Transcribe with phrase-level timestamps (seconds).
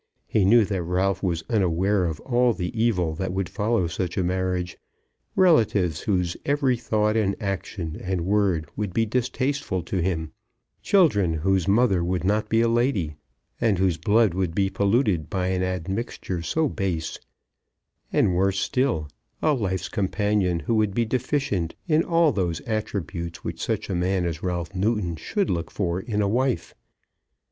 [0.25, 4.23] He knew that Ralph was unaware of all the evil that would follow such a
[4.23, 4.79] marriage;
[5.35, 10.31] relatives whose every thought and action and word would be distasteful to him;
[10.81, 13.13] children whose mother would not be a lady,
[13.61, 17.19] and whose blood would be polluted by an admixture so base;
[18.11, 19.07] and, worse still,
[19.43, 24.25] a life's companion who would be deficient in all those attributes which such a man
[24.25, 26.73] as Ralph Newton should look for in a wife.